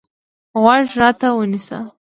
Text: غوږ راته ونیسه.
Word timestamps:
غوږ 0.61 0.87
راته 1.01 1.27
ونیسه. 1.37 1.77